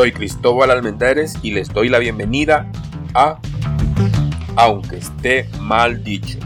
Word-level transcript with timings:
Soy 0.00 0.12
Cristóbal 0.12 0.70
Almendares 0.70 1.34
y 1.42 1.50
les 1.50 1.68
doy 1.68 1.90
la 1.90 1.98
bienvenida 1.98 2.72
a 3.12 3.38
Aunque 4.56 4.96
esté 4.96 5.46
mal 5.60 6.02
dicho, 6.02 6.38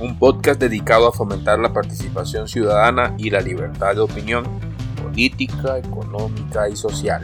un 0.00 0.18
podcast 0.18 0.58
dedicado 0.58 1.06
a 1.06 1.12
fomentar 1.12 1.60
la 1.60 1.72
participación 1.72 2.48
ciudadana 2.48 3.14
y 3.16 3.30
la 3.30 3.40
libertad 3.40 3.94
de 3.94 4.00
opinión 4.00 4.46
política, 5.00 5.78
económica 5.78 6.68
y 6.68 6.74
social. 6.74 7.22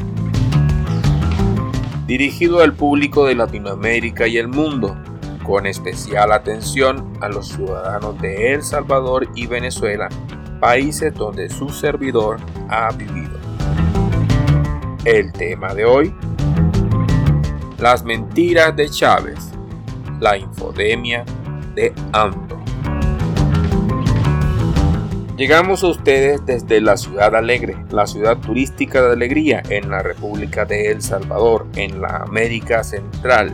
Dirigido 2.07 2.63
al 2.63 2.75
público 2.75 3.27
de 3.27 3.35
Latinoamérica 3.35 4.29
y 4.29 4.37
el 4.37 4.47
mundo, 4.47 4.97
con 5.43 5.67
especial 5.67 6.31
atención 6.31 7.15
a 7.21 7.29
los 7.29 7.49
ciudadanos 7.49 8.17
de 8.23 8.53
El 8.53 8.63
Salvador 8.63 9.29
y 9.35 9.49
Venezuela, 9.49 10.09
países 10.61 11.13
donde 11.15 11.51
su 11.51 11.69
servidor 11.71 12.37
ha 12.69 12.93
vivido. 12.93 13.34
El 15.05 15.33
tema 15.33 15.75
de 15.75 15.85
hoy, 15.85 16.15
las 17.79 18.05
mentiras 18.05 18.75
de 18.75 18.89
Chávez, 18.89 19.39
la 20.19 20.39
infodemia 20.39 21.27
de 21.75 21.93
AMLO. 22.13 22.59
Llegamos 25.37 25.85
a 25.85 25.89
ustedes 25.89 26.47
desde 26.47 26.81
la 26.81 26.97
ciudad 26.97 27.35
alegre, 27.35 27.77
la 27.91 28.07
ciudad 28.07 28.39
turística 28.39 29.03
de 29.03 29.13
alegría 29.13 29.63
en 29.69 29.91
la 29.91 30.03
República 30.03 30.65
de 30.65 30.93
El 30.93 31.03
Salvador, 31.03 31.67
en 31.77 32.01
la 32.01 32.23
América 32.27 32.83
Central. 32.83 33.53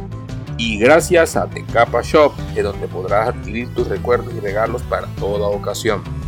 Y 0.56 0.78
gracias 0.78 1.34
a 1.34 1.50
Tecapa 1.50 2.02
Shop, 2.02 2.32
de 2.54 2.62
donde 2.62 2.86
podrás 2.86 3.30
adquirir 3.30 3.74
tus 3.74 3.88
recuerdos 3.88 4.32
y 4.34 4.38
regalos 4.38 4.82
para 4.82 5.08
toda 5.16 5.48
ocasión. 5.48 6.19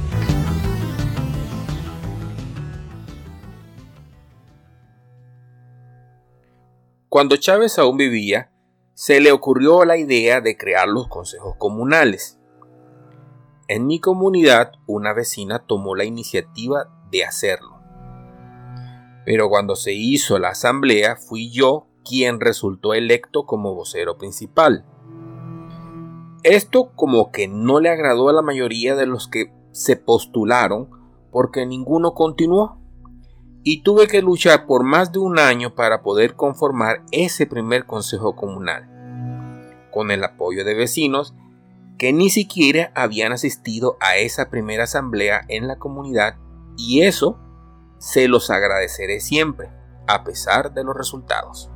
Cuando 7.12 7.36
Chávez 7.36 7.78
aún 7.78 7.98
vivía, 7.98 8.50
se 8.94 9.20
le 9.20 9.32
ocurrió 9.32 9.84
la 9.84 9.98
idea 9.98 10.40
de 10.40 10.56
crear 10.56 10.88
los 10.88 11.08
consejos 11.08 11.56
comunales. 11.58 12.40
En 13.68 13.86
mi 13.86 14.00
comunidad, 14.00 14.72
una 14.86 15.12
vecina 15.12 15.58
tomó 15.58 15.94
la 15.94 16.06
iniciativa 16.06 16.88
de 17.10 17.26
hacerlo. 17.26 17.82
Pero 19.26 19.50
cuando 19.50 19.76
se 19.76 19.92
hizo 19.92 20.38
la 20.38 20.52
asamblea, 20.52 21.16
fui 21.16 21.50
yo 21.50 21.86
quien 22.02 22.40
resultó 22.40 22.94
electo 22.94 23.44
como 23.44 23.74
vocero 23.74 24.16
principal. 24.16 24.86
Esto 26.44 26.92
como 26.96 27.30
que 27.30 27.46
no 27.46 27.78
le 27.78 27.90
agradó 27.90 28.30
a 28.30 28.32
la 28.32 28.40
mayoría 28.40 28.96
de 28.96 29.04
los 29.04 29.28
que 29.28 29.52
se 29.72 29.96
postularon 29.96 30.88
porque 31.30 31.66
ninguno 31.66 32.14
continuó 32.14 32.81
y 33.64 33.82
tuve 33.82 34.08
que 34.08 34.22
luchar 34.22 34.66
por 34.66 34.82
más 34.84 35.12
de 35.12 35.18
un 35.18 35.38
año 35.38 35.74
para 35.74 36.02
poder 36.02 36.34
conformar 36.34 37.02
ese 37.12 37.46
primer 37.46 37.86
consejo 37.86 38.34
comunal, 38.34 38.88
con 39.92 40.10
el 40.10 40.24
apoyo 40.24 40.64
de 40.64 40.74
vecinos 40.74 41.34
que 41.98 42.12
ni 42.12 42.30
siquiera 42.30 42.90
habían 42.94 43.32
asistido 43.32 43.96
a 44.00 44.16
esa 44.16 44.50
primera 44.50 44.84
asamblea 44.84 45.42
en 45.48 45.68
la 45.68 45.76
comunidad 45.76 46.36
y 46.76 47.02
eso 47.02 47.38
se 47.98 48.26
los 48.26 48.50
agradeceré 48.50 49.20
siempre, 49.20 49.70
a 50.08 50.24
pesar 50.24 50.74
de 50.74 50.82
los 50.82 50.96
resultados. 50.96 51.70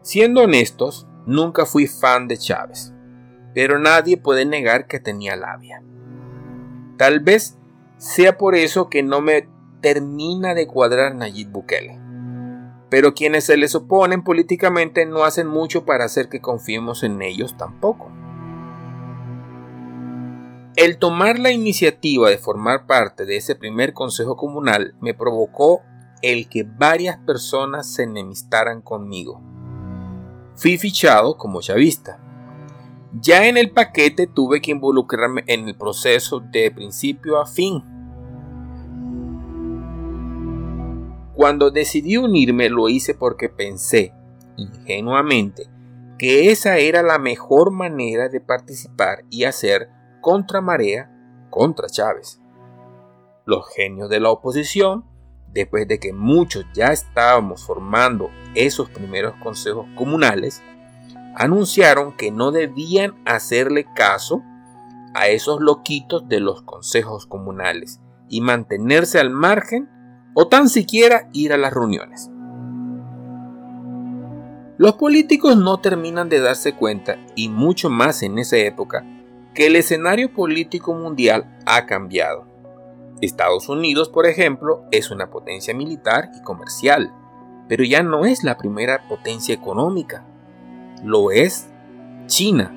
Siendo 0.00 0.44
honestos, 0.44 1.06
nunca 1.26 1.66
fui 1.66 1.86
fan 1.86 2.28
de 2.28 2.38
Chávez, 2.38 2.94
pero 3.54 3.78
nadie 3.78 4.16
puede 4.16 4.46
negar 4.46 4.86
que 4.86 4.98
tenía 4.98 5.36
labia. 5.36 5.82
Tal 6.96 7.20
vez 7.20 7.58
sea 8.02 8.36
por 8.36 8.56
eso 8.56 8.90
que 8.90 9.04
no 9.04 9.20
me 9.20 9.48
termina 9.80 10.54
de 10.54 10.66
cuadrar 10.66 11.14
Nayib 11.14 11.50
Bukele. 11.50 12.00
Pero 12.90 13.14
quienes 13.14 13.44
se 13.44 13.56
les 13.56 13.76
oponen 13.76 14.24
políticamente 14.24 15.06
no 15.06 15.22
hacen 15.22 15.46
mucho 15.46 15.84
para 15.84 16.04
hacer 16.04 16.28
que 16.28 16.40
confiemos 16.40 17.04
en 17.04 17.22
ellos 17.22 17.56
tampoco. 17.56 18.10
El 20.74 20.98
tomar 20.98 21.38
la 21.38 21.52
iniciativa 21.52 22.28
de 22.28 22.38
formar 22.38 22.86
parte 22.86 23.24
de 23.24 23.36
ese 23.36 23.54
primer 23.54 23.92
consejo 23.92 24.34
comunal 24.36 24.96
me 25.00 25.14
provocó 25.14 25.82
el 26.22 26.48
que 26.48 26.64
varias 26.64 27.18
personas 27.18 27.94
se 27.94 28.02
enemistaran 28.02 28.82
conmigo. 28.82 29.40
Fui 30.56 30.76
fichado 30.76 31.36
como 31.36 31.60
chavista. 31.60 32.18
Ya 33.12 33.46
en 33.46 33.56
el 33.56 33.70
paquete 33.70 34.26
tuve 34.26 34.60
que 34.60 34.72
involucrarme 34.72 35.44
en 35.46 35.68
el 35.68 35.76
proceso 35.76 36.40
de 36.40 36.72
principio 36.72 37.40
a 37.40 37.46
fin 37.46 37.91
Cuando 41.42 41.72
decidí 41.72 42.18
unirme 42.18 42.68
lo 42.68 42.88
hice 42.88 43.16
porque 43.16 43.48
pensé, 43.48 44.14
ingenuamente, 44.56 45.68
que 46.16 46.52
esa 46.52 46.78
era 46.78 47.02
la 47.02 47.18
mejor 47.18 47.72
manera 47.72 48.28
de 48.28 48.40
participar 48.40 49.24
y 49.28 49.42
hacer 49.42 49.90
contra 50.20 50.60
marea 50.60 51.10
contra 51.50 51.88
Chávez. 51.88 52.40
Los 53.44 53.66
genios 53.74 54.08
de 54.08 54.20
la 54.20 54.30
oposición, 54.30 55.04
después 55.48 55.88
de 55.88 55.98
que 55.98 56.12
muchos 56.12 56.64
ya 56.74 56.92
estábamos 56.92 57.66
formando 57.66 58.30
esos 58.54 58.88
primeros 58.90 59.34
consejos 59.42 59.88
comunales, 59.96 60.62
anunciaron 61.34 62.16
que 62.16 62.30
no 62.30 62.52
debían 62.52 63.20
hacerle 63.24 63.84
caso 63.96 64.44
a 65.12 65.26
esos 65.26 65.60
loquitos 65.60 66.28
de 66.28 66.38
los 66.38 66.62
consejos 66.62 67.26
comunales 67.26 68.00
y 68.28 68.42
mantenerse 68.42 69.18
al 69.18 69.30
margen 69.30 69.88
o 70.34 70.48
tan 70.48 70.68
siquiera 70.68 71.28
ir 71.32 71.52
a 71.52 71.56
las 71.56 71.72
reuniones. 71.72 72.30
Los 74.78 74.94
políticos 74.94 75.56
no 75.56 75.80
terminan 75.80 76.28
de 76.28 76.40
darse 76.40 76.74
cuenta, 76.74 77.18
y 77.36 77.48
mucho 77.48 77.90
más 77.90 78.22
en 78.22 78.38
esa 78.38 78.56
época, 78.56 79.04
que 79.54 79.66
el 79.66 79.76
escenario 79.76 80.32
político 80.32 80.94
mundial 80.94 81.58
ha 81.66 81.86
cambiado. 81.86 82.46
Estados 83.20 83.68
Unidos, 83.68 84.08
por 84.08 84.26
ejemplo, 84.26 84.84
es 84.90 85.10
una 85.10 85.30
potencia 85.30 85.74
militar 85.74 86.30
y 86.36 86.42
comercial, 86.42 87.12
pero 87.68 87.84
ya 87.84 88.02
no 88.02 88.24
es 88.24 88.42
la 88.42 88.58
primera 88.58 89.06
potencia 89.08 89.54
económica. 89.54 90.26
Lo 91.04 91.30
es 91.30 91.68
China. 92.26 92.74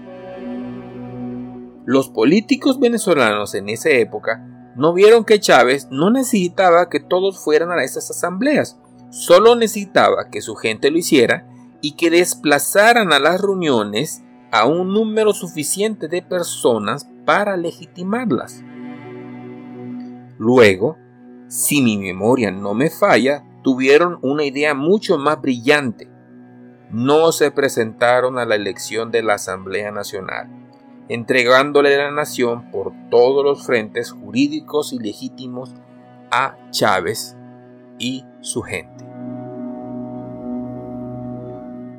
Los 1.85 2.09
políticos 2.09 2.79
venezolanos 2.79 3.55
en 3.55 3.69
esa 3.69 3.89
época 3.89 4.54
no 4.75 4.93
vieron 4.93 5.23
que 5.23 5.39
Chávez 5.39 5.87
no 5.89 6.09
necesitaba 6.09 6.89
que 6.89 6.99
todos 6.99 7.39
fueran 7.43 7.71
a 7.71 7.83
esas 7.83 8.11
asambleas, 8.11 8.77
solo 9.09 9.55
necesitaba 9.55 10.29
que 10.29 10.41
su 10.41 10.55
gente 10.55 10.91
lo 10.91 10.97
hiciera 10.97 11.47
y 11.81 11.93
que 11.93 12.09
desplazaran 12.09 13.13
a 13.13 13.19
las 13.19 13.41
reuniones 13.41 14.23
a 14.51 14.65
un 14.65 14.93
número 14.93 15.33
suficiente 15.33 16.07
de 16.07 16.21
personas 16.21 17.07
para 17.25 17.55
legitimarlas. 17.57 18.63
Luego, 20.37 20.97
si 21.47 21.81
mi 21.81 21.97
memoria 21.97 22.51
no 22.51 22.73
me 22.73 22.89
falla, 22.89 23.45
tuvieron 23.63 24.19
una 24.21 24.43
idea 24.43 24.73
mucho 24.73 25.17
más 25.17 25.41
brillante. 25.41 26.09
No 26.91 27.31
se 27.31 27.51
presentaron 27.51 28.37
a 28.37 28.45
la 28.45 28.55
elección 28.55 29.11
de 29.11 29.23
la 29.23 29.35
Asamblea 29.35 29.91
Nacional 29.91 30.64
entregándole 31.09 31.97
la 31.97 32.11
nación 32.11 32.71
por 32.71 32.93
todos 33.09 33.43
los 33.43 33.65
frentes 33.65 34.11
jurídicos 34.11 34.93
y 34.93 34.99
legítimos 34.99 35.73
a 36.31 36.57
Chávez 36.71 37.35
y 37.99 38.23
su 38.41 38.61
gente. 38.61 39.05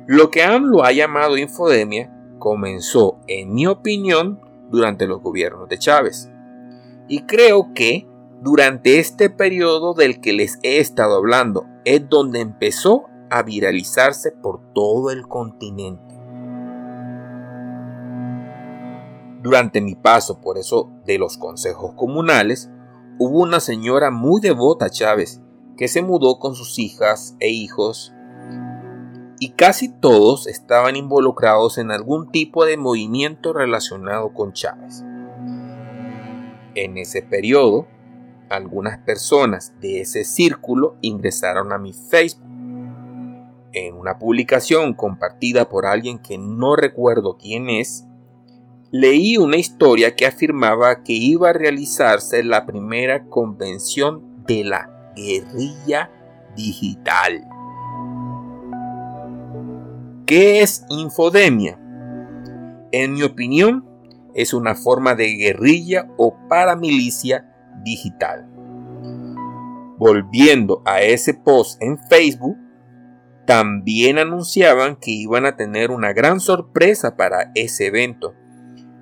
Lo 0.07 0.31
que 0.31 0.43
AMLO 0.43 0.83
ha 0.83 0.91
llamado 0.91 1.37
infodemia 1.37 2.13
comenzó, 2.39 3.19
en 3.27 3.53
mi 3.53 3.67
opinión, 3.67 4.39
durante 4.69 5.07
los 5.07 5.21
gobiernos 5.21 5.67
de 5.67 5.77
Chávez. 5.77 6.29
Y 7.07 7.23
creo 7.23 7.73
que 7.73 8.07
durante 8.41 8.99
este 8.99 9.29
periodo 9.29 9.93
del 9.93 10.21
que 10.21 10.33
les 10.33 10.59
he 10.63 10.79
estado 10.79 11.17
hablando 11.17 11.65
es 11.85 12.07
donde 12.07 12.39
empezó 12.39 13.05
a 13.29 13.43
viralizarse 13.43 14.31
por 14.31 14.61
todo 14.73 15.11
el 15.11 15.27
continente. 15.27 16.06
Durante 19.47 19.79
mi 19.79 19.95
paso 19.95 20.41
por 20.41 20.57
eso 20.57 20.91
de 21.05 21.17
los 21.17 21.37
consejos 21.37 21.93
comunales, 21.95 22.69
hubo 23.17 23.39
una 23.39 23.61
señora 23.61 24.11
muy 24.11 24.41
devota 24.41 24.87
a 24.87 24.89
Chávez 24.89 25.39
que 25.77 25.87
se 25.87 26.01
mudó 26.01 26.37
con 26.37 26.53
sus 26.53 26.77
hijas 26.79 27.37
e 27.39 27.47
hijos 27.47 28.11
y 29.39 29.51
casi 29.51 29.87
todos 29.87 30.47
estaban 30.47 30.97
involucrados 30.97 31.77
en 31.77 31.91
algún 31.91 32.29
tipo 32.29 32.65
de 32.65 32.75
movimiento 32.75 33.53
relacionado 33.53 34.33
con 34.33 34.51
Chávez. 34.51 35.05
En 36.75 36.97
ese 36.97 37.21
periodo, 37.21 37.87
algunas 38.49 38.97
personas 38.97 39.75
de 39.79 40.01
ese 40.01 40.25
círculo 40.25 40.97
ingresaron 40.99 41.71
a 41.71 41.77
mi 41.77 41.93
Facebook. 41.93 42.43
En 43.71 43.95
una 43.95 44.19
publicación 44.19 44.93
compartida 44.93 45.69
por 45.69 45.85
alguien 45.85 46.19
que 46.19 46.37
no 46.37 46.75
recuerdo 46.75 47.37
quién 47.37 47.69
es, 47.69 48.06
leí 48.91 49.37
una 49.37 49.57
historia 49.57 50.15
que 50.15 50.25
afirmaba 50.25 51.03
que 51.03 51.13
iba 51.13 51.49
a 51.49 51.53
realizarse 51.53 52.43
la 52.43 52.65
primera 52.65 53.25
convención 53.25 54.45
de 54.45 54.63
la 54.63 55.11
guerrilla 55.15 56.11
digital. 56.55 57.47
¿Qué 60.25 60.61
es 60.61 60.85
infodemia? 60.89 61.79
En 62.91 63.13
mi 63.13 63.23
opinión, 63.23 63.85
es 64.33 64.53
una 64.53 64.75
forma 64.75 65.15
de 65.15 65.35
guerrilla 65.35 66.07
o 66.17 66.37
paramilicia 66.47 67.53
digital. 67.83 68.47
Volviendo 69.97 70.81
a 70.85 71.01
ese 71.01 71.33
post 71.33 71.81
en 71.81 71.97
Facebook, 71.97 72.57
también 73.45 74.19
anunciaban 74.19 74.97
que 74.97 75.11
iban 75.11 75.45
a 75.45 75.55
tener 75.55 75.91
una 75.91 76.13
gran 76.13 76.39
sorpresa 76.39 77.15
para 77.15 77.51
ese 77.55 77.87
evento. 77.87 78.35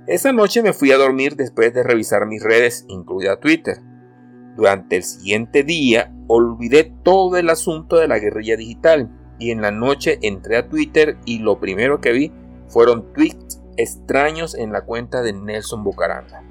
Esa 0.07 0.31
noche 0.31 0.61
me 0.61 0.73
fui 0.73 0.91
a 0.91 0.97
dormir 0.97 1.35
después 1.35 1.73
de 1.73 1.81
revisar 1.81 2.27
mis 2.27 2.43
redes, 2.43 2.85
incluida 2.87 3.39
Twitter. 3.39 3.81
Durante 4.55 4.97
el 4.97 5.03
siguiente 5.03 5.63
día 5.63 6.13
olvidé 6.27 6.93
todo 7.03 7.37
el 7.37 7.49
asunto 7.49 7.97
de 7.97 8.07
la 8.07 8.19
guerrilla 8.19 8.55
digital 8.55 9.09
y 9.39 9.49
en 9.49 9.61
la 9.61 9.71
noche 9.71 10.19
entré 10.21 10.57
a 10.57 10.69
Twitter 10.69 11.17
y 11.25 11.39
lo 11.39 11.59
primero 11.59 12.01
que 12.01 12.11
vi 12.11 12.31
fueron 12.67 13.13
tweets 13.13 13.61
extraños 13.77 14.53
en 14.53 14.71
la 14.71 14.81
cuenta 14.85 15.23
de 15.23 15.33
Nelson 15.33 15.83
Bucaranda. 15.83 16.43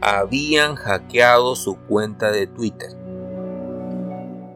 Habían 0.00 0.74
hackeado 0.74 1.56
su 1.56 1.76
cuenta 1.76 2.32
de 2.32 2.46
Twitter. 2.46 2.88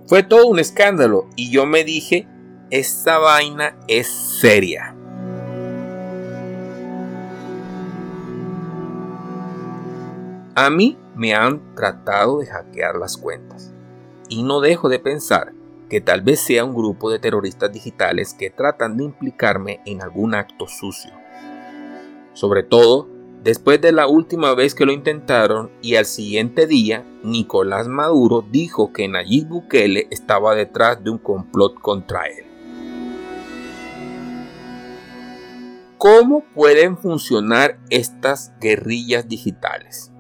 Fue 0.07 0.23
todo 0.23 0.47
un 0.47 0.59
escándalo 0.59 1.29
y 1.37 1.51
yo 1.51 1.67
me 1.67 1.85
dije, 1.85 2.27
esta 2.71 3.19
vaina 3.19 3.79
es 3.89 4.09
seria. 4.09 4.97
A 10.55 10.69
mí 10.69 10.99
me 11.17 11.35
han 11.35 11.75
tratado 11.75 12.41
de 12.41 12.47
hackear 12.47 12.97
las 12.97 13.17
cuentas 13.17 13.73
y 14.29 14.43
no 14.43 14.61
dejo 14.61 14.91
de 14.91 14.99
pensar 14.99 15.55
que 15.89 16.03
tal 16.03 16.21
vez 16.21 16.41
sea 16.41 16.67
un 16.67 16.75
grupo 16.75 17.11
de 17.11 17.19
terroristas 17.19 17.73
digitales 17.73 18.35
que 18.35 18.51
tratan 18.51 18.99
de 18.99 19.05
implicarme 19.05 19.81
en 19.87 20.03
algún 20.03 20.35
acto 20.35 20.67
sucio. 20.69 21.11
Sobre 22.35 22.65
todo 22.65 23.09
después 23.43 23.81
de 23.81 23.93
la 23.93 24.07
última 24.07 24.55
vez 24.55 24.75
que 24.75 24.85
lo 24.85 24.93
intentaron 24.93 25.71
y 25.81 25.95
al 25.95 26.05
siguiente 26.05 26.67
día 26.67 27.03
Nicolás 27.23 27.89
Maduro 27.89 28.45
dijo 28.51 28.93
que 28.93 29.09
Nayib 29.09 29.49
Bukele 29.49 30.07
estaba 30.11 30.55
detrás 30.55 31.03
de 31.03 31.09
un 31.09 31.19
complot 31.19 31.81
contra 31.81 32.27
él. 32.27 32.45
¿Cómo 35.97 36.45
pueden 36.55 36.99
funcionar 36.99 37.79
estas 37.89 38.53
guerrillas 38.61 39.29
digitales? 39.29 40.12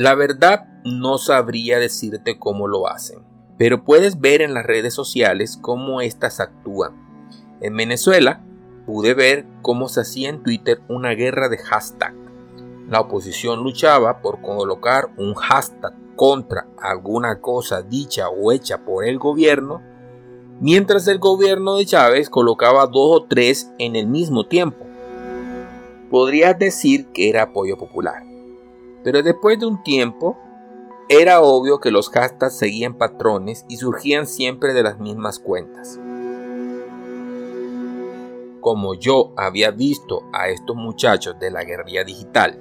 La 0.00 0.14
verdad 0.14 0.66
no 0.82 1.18
sabría 1.18 1.78
decirte 1.78 2.38
cómo 2.38 2.68
lo 2.68 2.88
hacen, 2.88 3.18
pero 3.58 3.84
puedes 3.84 4.18
ver 4.18 4.40
en 4.40 4.54
las 4.54 4.64
redes 4.64 4.94
sociales 4.94 5.58
cómo 5.60 6.00
éstas 6.00 6.40
actúan. 6.40 6.94
En 7.60 7.76
Venezuela 7.76 8.42
pude 8.86 9.12
ver 9.12 9.44
cómo 9.60 9.90
se 9.90 10.00
hacía 10.00 10.30
en 10.30 10.42
Twitter 10.42 10.80
una 10.88 11.10
guerra 11.10 11.50
de 11.50 11.58
hashtag. 11.58 12.14
La 12.88 13.00
oposición 13.00 13.62
luchaba 13.62 14.22
por 14.22 14.40
colocar 14.40 15.10
un 15.18 15.34
hashtag 15.34 15.92
contra 16.16 16.66
alguna 16.80 17.42
cosa 17.42 17.82
dicha 17.82 18.30
o 18.30 18.52
hecha 18.52 18.78
por 18.86 19.04
el 19.04 19.18
gobierno, 19.18 19.82
mientras 20.60 21.08
el 21.08 21.18
gobierno 21.18 21.76
de 21.76 21.84
Chávez 21.84 22.30
colocaba 22.30 22.86
dos 22.86 23.20
o 23.20 23.24
tres 23.24 23.70
en 23.78 23.96
el 23.96 24.06
mismo 24.06 24.46
tiempo. 24.46 24.86
Podrías 26.10 26.58
decir 26.58 27.08
que 27.12 27.28
era 27.28 27.42
apoyo 27.42 27.76
popular, 27.76 28.29
pero 29.02 29.22
después 29.22 29.58
de 29.58 29.66
un 29.66 29.82
tiempo 29.82 30.36
era 31.08 31.40
obvio 31.40 31.80
que 31.80 31.90
los 31.90 32.08
hashtags 32.10 32.56
seguían 32.56 32.94
patrones 32.94 33.64
y 33.68 33.78
surgían 33.78 34.26
siempre 34.26 34.72
de 34.72 34.82
las 34.82 35.00
mismas 35.00 35.38
cuentas. 35.38 35.98
Como 38.60 38.94
yo 38.94 39.32
había 39.36 39.70
visto 39.70 40.22
a 40.32 40.48
estos 40.48 40.76
muchachos 40.76 41.36
de 41.40 41.50
la 41.50 41.64
guerrilla 41.64 42.04
digital 42.04 42.58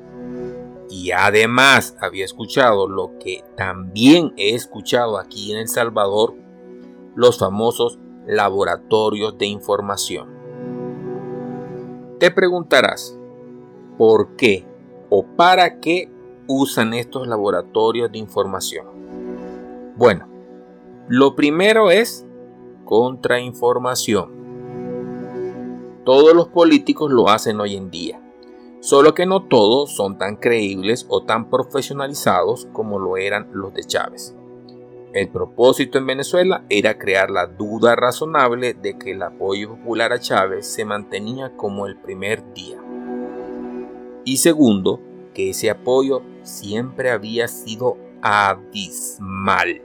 y 0.89 1.11
además 1.11 1.95
había 1.99 2.25
escuchado 2.25 2.87
lo 2.87 3.19
que 3.19 3.43
también 3.55 4.33
he 4.37 4.55
escuchado 4.55 5.19
aquí 5.19 5.51
en 5.51 5.59
El 5.59 5.67
Salvador, 5.67 6.33
los 7.15 7.37
famosos 7.37 7.99
laboratorios 8.25 9.37
de 9.37 9.45
información. 9.45 10.29
Te 12.19 12.31
preguntarás, 12.31 13.15
¿por 13.97 14.35
qué 14.35 14.65
o 15.09 15.23
para 15.23 15.79
qué 15.79 16.11
usan 16.49 16.93
estos 16.93 17.27
laboratorios 17.27 18.11
de 18.11 18.17
información? 18.17 18.87
Bueno, 19.95 20.27
lo 21.07 21.35
primero 21.35 21.91
es 21.91 22.25
contrainformación. 22.85 24.39
Todos 26.03 26.35
los 26.35 26.47
políticos 26.47 27.11
lo 27.11 27.29
hacen 27.29 27.59
hoy 27.61 27.75
en 27.75 27.91
día, 27.91 28.19
solo 28.79 29.13
que 29.13 29.27
no 29.27 29.43
todos 29.43 29.95
son 29.95 30.17
tan 30.17 30.37
creíbles 30.37 31.05
o 31.07 31.23
tan 31.23 31.51
profesionalizados 31.51 32.67
como 32.73 32.97
lo 32.97 33.15
eran 33.17 33.49
los 33.53 33.73
de 33.73 33.83
Chávez. 33.83 34.35
El 35.13 35.29
propósito 35.29 35.97
en 35.97 36.05
Venezuela 36.05 36.65
era 36.69 36.97
crear 36.97 37.29
la 37.29 37.47
duda 37.47 37.95
razonable 37.95 38.73
de 38.73 38.97
que 38.97 39.11
el 39.11 39.21
apoyo 39.21 39.69
popular 39.69 40.13
a 40.13 40.19
Chávez 40.19 40.67
se 40.67 40.85
mantenía 40.85 41.55
como 41.57 41.87
el 41.87 41.97
primer 41.97 42.53
día. 42.53 42.77
Y 44.23 44.37
segundo, 44.37 44.99
ese 45.47 45.69
apoyo 45.69 46.21
siempre 46.43 47.11
había 47.11 47.47
sido 47.47 47.97
abismal. 48.21 49.81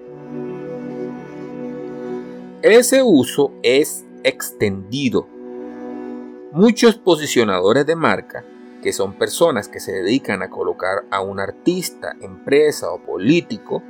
Ese 2.63 3.03
uso 3.03 3.53
es 3.63 4.05
extendido. 4.23 5.29
Muchos 6.51 6.97
posicionadores 6.97 7.85
de 7.85 7.95
marca, 7.95 8.43
que 8.83 8.93
son 8.93 9.15
personas 9.15 9.69
que 9.69 9.81
se 9.81 9.93
dedican 9.93 10.43
a 10.43 10.49
colocar 10.49 11.05
a 11.11 11.21
un 11.21 11.41
artista, 11.41 12.17
empresa 12.21 12.91
o 12.91 13.03
político 13.03 13.83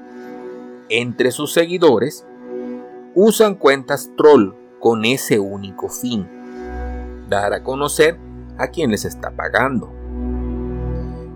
entre 0.89 1.31
sus 1.31 1.53
seguidores, 1.53 2.27
usan 3.15 3.55
cuentas 3.55 4.11
troll 4.17 4.55
con 4.81 5.05
ese 5.05 5.39
único 5.39 5.89
fin, 5.89 6.27
dar 7.29 7.55
a 7.55 7.63
conocer 7.63 8.19
a 8.59 8.69
quien 8.69 8.91
les 8.91 9.05
está 9.05 9.31
pagando. 9.31 10.04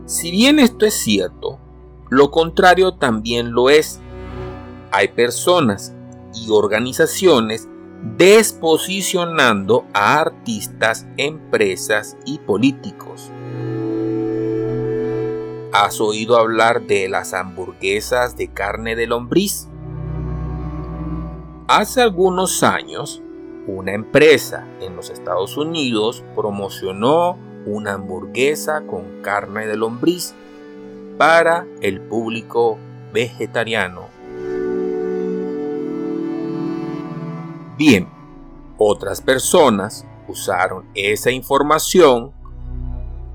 Si 0.09 0.31
bien 0.31 0.59
esto 0.59 0.87
es 0.87 0.95
cierto, 0.95 1.59
lo 2.09 2.31
contrario 2.31 2.95
también 2.95 3.53
lo 3.53 3.69
es. 3.69 4.01
Hay 4.91 5.09
personas 5.09 5.95
y 6.35 6.51
organizaciones 6.51 7.69
desposicionando 8.17 9.85
a 9.93 10.19
artistas, 10.19 11.07
empresas 11.19 12.17
y 12.25 12.39
políticos. 12.39 13.31
¿Has 15.75 16.01
oído 16.01 16.39
hablar 16.39 16.87
de 16.87 17.11
las 17.11 17.35
hamburguesas 17.35 18.35
de 18.35 18.49
carne 18.49 18.97
de 18.97 19.09
lombriz? 19.09 19.69
Hace 21.67 22.01
algunos 22.01 22.63
años, 22.63 23.21
una 23.67 23.93
empresa 23.93 24.67
en 24.81 24.97
los 24.97 25.11
Estados 25.11 25.59
Unidos 25.59 26.25
promocionó 26.35 27.37
una 27.69 27.95
hamburguesa 27.95 28.83
con 28.87 29.23
carne 29.23 29.67
de 29.67 29.77
lombriz 29.77 30.35
para 31.19 31.67
el 31.81 32.01
público 32.01 32.79
vegetariano. 33.13 34.07
Bien, 37.77 38.09
otras 38.79 39.21
personas 39.21 40.07
usaron 40.27 40.89
esa 40.95 41.31
información 41.31 42.33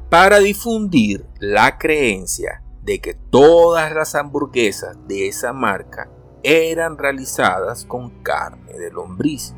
para 0.09 0.39
difundir 0.39 1.25
la 1.39 1.77
creencia 1.77 2.61
de 2.81 2.99
que 2.99 3.13
todas 3.13 3.93
las 3.93 4.15
hamburguesas 4.15 4.97
de 5.07 5.27
esa 5.27 5.53
marca 5.53 6.09
eran 6.43 6.97
realizadas 6.97 7.85
con 7.85 8.09
carne 8.21 8.73
de 8.73 8.91
lombriz. 8.91 9.53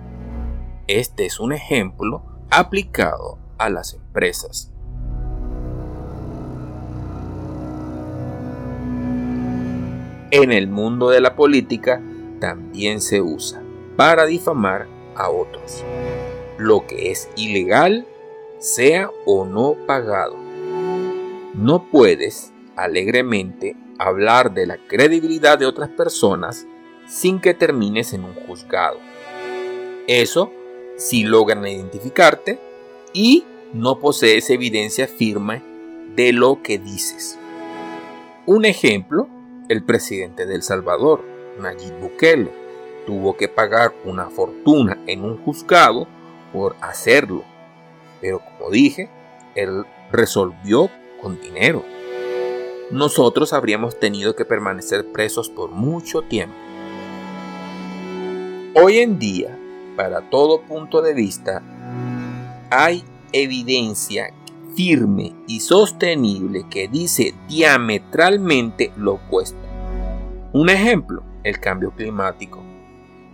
Este 0.88 1.26
es 1.26 1.40
un 1.40 1.52
ejemplo 1.52 2.24
aplicado 2.52 3.40
a 3.58 3.70
las 3.70 3.94
empresas. 3.94 4.72
En 10.32 10.52
el 10.52 10.68
mundo 10.68 11.10
de 11.10 11.22
la 11.22 11.36
política 11.36 12.02
también 12.40 13.00
se 13.00 13.22
usa 13.22 13.62
para 13.96 14.26
difamar 14.26 14.88
a 15.16 15.30
otros, 15.30 15.84
lo 16.58 16.86
que 16.88 17.12
es 17.12 17.30
ilegal, 17.38 18.06
sea 18.60 19.10
o 19.26 19.46
no 19.46 19.76
pagado. 19.88 20.36
No 21.54 21.90
puedes 21.90 22.52
alegremente 22.76 23.78
hablar 23.98 24.54
de 24.54 24.68
la 24.68 24.78
credibilidad 24.78 25.58
de 25.58 25.68
otras 25.68 25.90
personas 25.90 26.68
sin 27.08 27.40
que 27.40 27.54
termines 27.54 28.14
en 28.14 28.26
un 28.26 28.34
juzgado. 28.34 29.00
Eso 30.08 30.52
si 30.98 31.24
logran 31.24 31.66
identificarte 31.66 32.60
y 33.16 33.46
no 33.74 34.00
posees 34.00 34.50
evidencia 34.50 35.08
firme 35.08 35.64
de 36.16 36.34
lo 36.34 36.62
que 36.62 36.78
dices. 36.78 37.40
Un 38.46 38.66
ejemplo, 38.66 39.30
el 39.70 39.84
presidente 39.84 40.46
de 40.46 40.56
El 40.56 40.64
Salvador, 40.64 41.24
Nayib 41.58 41.98
Bukele 42.02 42.52
tuvo 43.06 43.38
que 43.38 43.48
pagar 43.48 43.94
una 44.04 44.30
fortuna 44.30 45.02
en 45.08 45.24
un 45.24 45.38
juzgado 45.38 46.08
por 46.52 46.76
hacerlo. 46.82 47.44
Pero 48.20 48.42
como 48.42 48.70
dije, 48.70 49.10
él 49.56 49.86
resolvió 50.12 50.90
con 51.22 51.40
dinero. 51.40 51.86
Nosotros 52.92 53.54
habríamos 53.54 53.98
tenido 53.98 54.36
que 54.36 54.44
permanecer 54.44 55.10
presos 55.14 55.50
por 55.50 55.72
mucho 55.72 56.22
tiempo. 56.22 56.56
Hoy 58.74 58.98
en 58.98 59.20
día, 59.20 59.58
para 59.96 60.30
todo 60.30 60.62
punto 60.64 61.02
de 61.02 61.14
vista, 61.14 61.64
hay 62.84 63.04
evidencia 63.32 64.34
firme 64.76 65.34
y 65.48 65.62
sostenible 65.62 66.66
que 66.70 66.88
dice 66.88 67.34
diametralmente 67.48 68.92
lo 68.98 69.14
opuesto. 69.14 69.58
Un 70.52 70.70
ejemplo, 70.70 71.24
el 71.44 71.60
cambio 71.60 71.92
climático. 71.92 72.62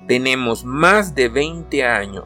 Tenemos 0.08 0.64
más 0.64 1.16
de 1.16 1.30
20 1.30 1.84
años 1.84 2.26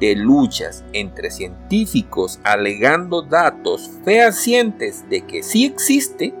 de 0.00 0.16
luchas 0.16 0.84
entre 0.92 1.30
científicos 1.30 2.40
alegando 2.42 3.22
datos 3.22 3.90
fehacientes 4.04 5.08
de 5.08 5.20
que 5.22 5.42
sí 5.42 5.66
existe 5.66 6.34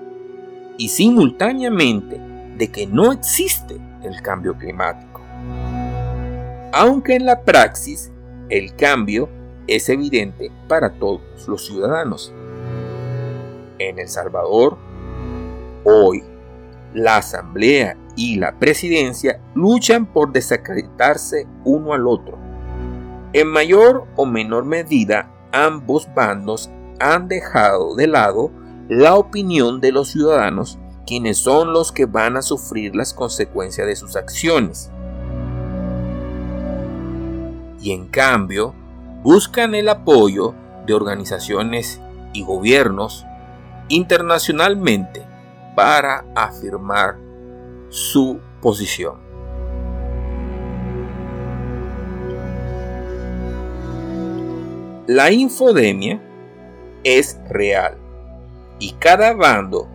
y 0.78 0.88
simultáneamente 0.88 2.18
de 2.56 2.68
que 2.72 2.86
no 2.86 3.12
existe 3.12 3.76
el 4.02 4.22
cambio 4.22 4.56
climático. 4.56 5.20
Aunque 6.72 7.16
en 7.16 7.26
la 7.26 7.42
praxis 7.42 8.10
el 8.48 8.74
cambio 8.74 9.28
es 9.70 9.88
evidente 9.88 10.50
para 10.68 10.98
todos 10.98 11.20
los 11.46 11.64
ciudadanos. 11.64 12.34
En 13.78 13.98
El 14.00 14.08
Salvador, 14.08 14.76
hoy, 15.84 16.24
la 16.92 17.18
Asamblea 17.18 17.96
y 18.16 18.36
la 18.36 18.58
Presidencia 18.58 19.40
luchan 19.54 20.06
por 20.06 20.32
desacreditarse 20.32 21.46
uno 21.64 21.94
al 21.94 22.08
otro. 22.08 22.36
En 23.32 23.46
mayor 23.46 24.06
o 24.16 24.26
menor 24.26 24.64
medida, 24.64 25.30
ambos 25.52 26.12
bandos 26.14 26.68
han 26.98 27.28
dejado 27.28 27.94
de 27.94 28.08
lado 28.08 28.50
la 28.88 29.14
opinión 29.14 29.80
de 29.80 29.92
los 29.92 30.08
ciudadanos, 30.08 30.80
quienes 31.06 31.38
son 31.38 31.72
los 31.72 31.92
que 31.92 32.06
van 32.06 32.36
a 32.36 32.42
sufrir 32.42 32.96
las 32.96 33.14
consecuencias 33.14 33.86
de 33.86 33.94
sus 33.94 34.16
acciones. 34.16 34.90
Y 37.80 37.92
en 37.92 38.08
cambio, 38.08 38.74
buscan 39.22 39.74
el 39.74 39.88
apoyo 39.88 40.54
de 40.86 40.94
organizaciones 40.94 42.00
y 42.32 42.42
gobiernos 42.42 43.26
internacionalmente 43.88 45.22
para 45.74 46.24
afirmar 46.34 47.16
su 47.88 48.40
posición. 48.60 49.30
La 55.06 55.32
infodemia 55.32 56.20
es 57.02 57.38
real 57.48 57.96
y 58.78 58.92
cada 58.92 59.34
bando 59.34 59.88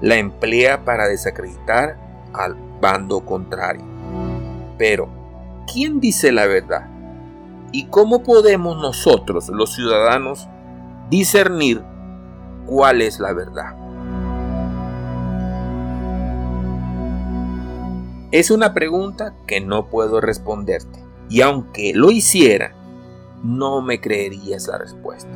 la 0.00 0.16
emplea 0.16 0.84
para 0.84 1.08
desacreditar 1.08 1.96
al 2.32 2.54
bando 2.80 3.24
contrario. 3.24 3.84
Pero, 4.78 5.08
¿quién 5.70 6.00
dice 6.00 6.30
la 6.32 6.46
verdad? 6.46 6.99
¿Y 7.72 7.84
cómo 7.84 8.22
podemos 8.22 8.76
nosotros, 8.76 9.48
los 9.48 9.74
ciudadanos, 9.74 10.48
discernir 11.08 11.82
cuál 12.66 13.00
es 13.00 13.20
la 13.20 13.32
verdad? 13.32 13.76
Es 18.32 18.50
una 18.50 18.74
pregunta 18.74 19.34
que 19.46 19.60
no 19.60 19.88
puedo 19.88 20.20
responderte. 20.20 21.04
Y 21.28 21.42
aunque 21.42 21.92
lo 21.94 22.10
hiciera, 22.10 22.74
no 23.44 23.82
me 23.82 24.00
creerías 24.00 24.66
la 24.66 24.78
respuesta. 24.78 25.30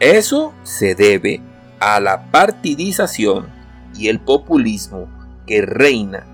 Eso 0.00 0.52
se 0.64 0.96
debe 0.96 1.40
a 1.78 2.00
la 2.00 2.30
partidización 2.32 3.46
y 3.96 4.08
el 4.08 4.20
populismo 4.20 5.06
que 5.46 5.62
reina 5.62 6.26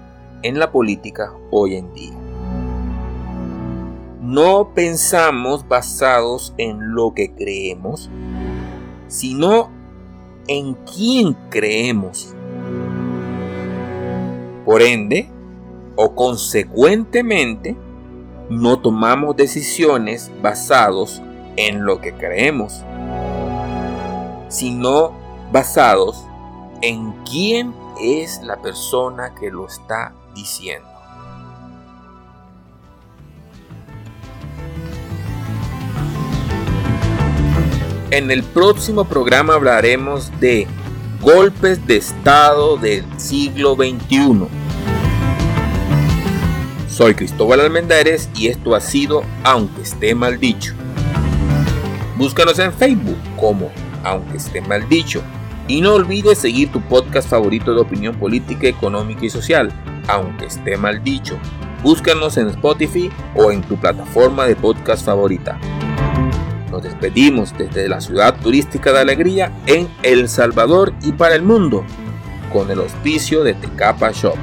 en 0.43 0.59
la 0.59 0.73
política 0.73 1.33
hoy 1.51 1.77
en 1.77 1.93
día 1.93 2.20
no 4.31 4.75
pensamos 4.75 5.67
basados 5.67 6.55
en 6.57 6.95
lo 6.95 7.15
que 7.15 7.35
creemos, 7.35 8.09
sino 9.09 9.71
en 10.47 10.75
quién 10.75 11.37
creemos. 11.51 12.33
Por 14.65 14.83
ende, 14.83 15.29
o 15.97 16.15
consecuentemente, 16.15 17.77
no 18.49 18.79
tomamos 18.79 19.35
decisiones 19.35 20.31
basados 20.41 21.21
en 21.57 21.85
lo 21.85 22.01
que 22.01 22.13
creemos, 22.13 22.85
sino 24.49 25.11
basados 25.51 26.25
en 26.83 27.13
quién 27.29 27.75
es 28.01 28.41
la 28.45 28.63
persona 28.63 29.35
que 29.35 29.51
lo 29.51 29.67
está 29.67 30.15
diciendo. 30.37 31.00
En 38.13 38.29
el 38.33 38.43
próximo 38.43 39.05
programa 39.05 39.55
hablaremos 39.55 40.33
de 40.41 40.67
golpes 41.21 41.87
de 41.87 41.99
Estado 41.99 42.77
del 42.77 43.05
siglo 43.21 43.77
XXI. 43.77 44.49
Soy 46.89 47.15
Cristóbal 47.15 47.61
Almendares 47.61 48.29
y 48.35 48.49
esto 48.49 48.75
ha 48.75 48.81
sido 48.81 49.23
Aunque 49.45 49.83
esté 49.83 50.17
mal 50.17 50.41
dicho. 50.41 50.75
Búscanos 52.17 52.59
en 52.59 52.73
Facebook 52.73 53.17
como 53.37 53.71
Aunque 54.03 54.39
esté 54.39 54.61
mal 54.61 54.89
dicho. 54.89 55.23
Y 55.69 55.81
no 55.81 55.95
olvides 55.95 56.39
seguir 56.39 56.73
tu 56.73 56.81
podcast 56.81 57.29
favorito 57.29 57.73
de 57.73 57.81
opinión 57.81 58.17
política, 58.17 58.67
económica 58.67 59.25
y 59.25 59.31
social, 59.31 59.71
aunque 60.09 60.47
esté 60.47 60.77
mal 60.77 61.05
dicho. 61.05 61.39
Búscanos 61.85 62.37
en 62.39 62.49
Spotify 62.49 63.09
o 63.37 63.53
en 63.53 63.63
tu 63.63 63.77
plataforma 63.77 64.47
de 64.47 64.57
podcast 64.57 65.07
favorita. 65.07 65.61
Nos 66.71 66.83
despedimos 66.85 67.53
desde 67.57 67.89
la 67.89 68.01
ciudad 68.01 68.39
turística 68.41 68.93
de 68.93 69.01
Alegría 69.01 69.53
en 69.67 69.89
El 70.03 70.29
Salvador 70.29 70.93
y 71.03 71.13
para 71.13 71.35
el 71.35 71.43
mundo 71.43 71.85
con 72.53 72.71
el 72.71 72.81
auspicio 72.81 73.43
de 73.43 73.55
Tecapa 73.55 74.13
Shop. 74.13 74.37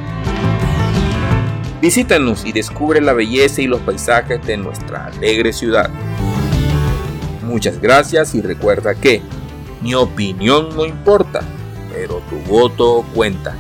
Visítanos 1.82 2.46
y 2.46 2.52
descubre 2.52 3.00
la 3.02 3.14
belleza 3.14 3.62
y 3.62 3.68
los 3.68 3.80
paisajes 3.82 4.46
de 4.46 4.58
nuestra 4.58 5.06
alegre 5.06 5.54
ciudad. 5.54 5.90
Muchas 7.44 7.80
gracias 7.80 8.36
y 8.36 8.42
recuerda 8.42 8.96
que 8.96 9.22
mi 9.82 9.94
opinión 9.94 10.76
no 10.76 10.86
importa, 10.86 11.42
pero 11.94 12.22
tu 12.30 12.38
voto 12.52 13.06
cuenta. 13.14 13.56